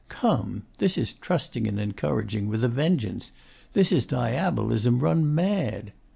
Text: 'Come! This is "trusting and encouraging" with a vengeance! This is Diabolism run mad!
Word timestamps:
'Come! 0.09 0.63
This 0.79 0.97
is 0.97 1.13
"trusting 1.13 1.67
and 1.67 1.79
encouraging" 1.79 2.47
with 2.47 2.63
a 2.63 2.67
vengeance! 2.67 3.29
This 3.73 3.91
is 3.91 4.03
Diabolism 4.03 4.97
run 4.97 5.35
mad! 5.35 5.93